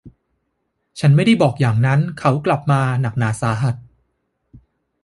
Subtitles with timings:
[0.99, 3.75] ฉันไม่ได้บอกอย่างนั้นเขากลับมาหนักหนาสาหัส